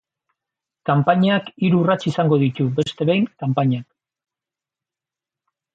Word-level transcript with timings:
Kanpainak 0.89 1.51
hiru 1.67 1.81
urrats 1.83 1.99
izango 2.13 2.41
ditu, 2.47 2.67
beste 2.81 3.09
behin, 3.11 3.31
kanpainak. 3.45 3.87